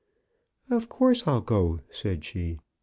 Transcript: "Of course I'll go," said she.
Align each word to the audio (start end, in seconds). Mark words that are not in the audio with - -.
"Of 0.77 0.89
course 0.89 1.27
I'll 1.27 1.41
go," 1.41 1.81
said 1.91 2.25
she. 2.25 2.57